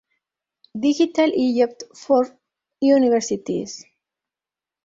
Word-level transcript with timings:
Digital 0.79 1.31
Egypt 1.35 1.83
for 1.95 2.25
Universities 2.81 3.85